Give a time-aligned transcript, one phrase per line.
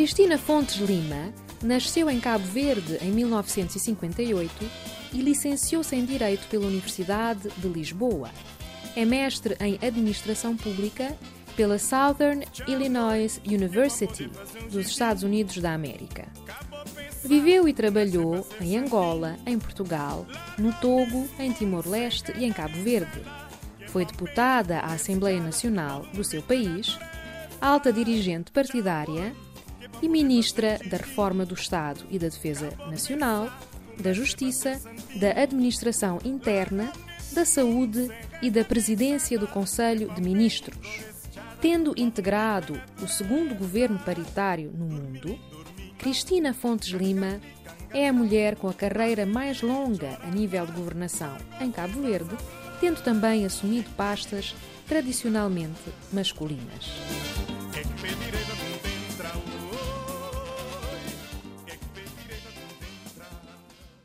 [0.00, 1.30] Cristina Fontes Lima
[1.62, 4.50] nasceu em Cabo Verde em 1958
[5.12, 8.30] e licenciou-se em Direito pela Universidade de Lisboa.
[8.96, 11.14] É mestre em Administração Pública
[11.54, 14.30] pela Southern Illinois University,
[14.72, 16.26] dos Estados Unidos da América.
[17.22, 20.26] Viveu e trabalhou em Angola, em Portugal,
[20.56, 23.20] no Togo, em Timor-Leste e em Cabo Verde.
[23.88, 26.98] Foi deputada à Assembleia Nacional do seu país,
[27.60, 29.36] alta dirigente partidária
[30.02, 33.50] e ministra da Reforma do Estado e da Defesa Nacional,
[33.98, 34.80] da Justiça,
[35.16, 36.92] da Administração Interna,
[37.32, 38.10] da Saúde
[38.42, 41.10] e da Presidência do Conselho de Ministros.
[41.60, 45.38] Tendo integrado o segundo governo paritário no mundo,
[45.98, 47.38] Cristina Fontes Lima
[47.92, 52.34] é a mulher com a carreira mais longa a nível de governação em Cabo Verde,
[52.80, 54.54] tendo também assumido pastas
[54.88, 57.49] tradicionalmente masculinas.